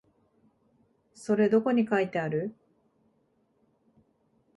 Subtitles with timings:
[1.13, 2.55] それどこに書いてある？